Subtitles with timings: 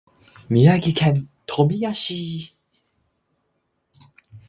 [0.49, 2.55] 宮城県富谷市